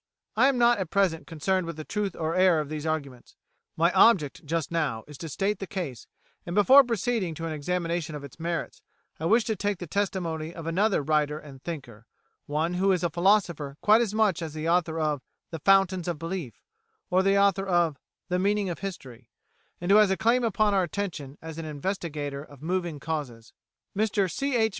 [0.35, 3.35] I am not at present concerned with the truth or error of these arguments;
[3.77, 6.07] my object just now is to state the case,
[6.43, 8.81] and before proceeding to an examination of its merits
[9.19, 12.07] I wish to take the testimony of another writer and thinker,
[12.47, 16.17] one who is a philosopher quite as much as the author of "The Foundations of
[16.17, 16.63] Belief"
[17.11, 19.29] or the author of "The Meaning of History,"
[19.79, 23.53] and who has a claim upon our attention as an investigator of moving causes.
[23.95, 24.55] Mr C.
[24.55, 24.69] H.